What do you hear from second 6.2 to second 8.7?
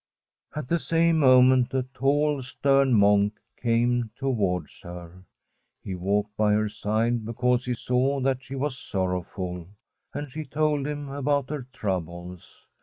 by her side because he saw that she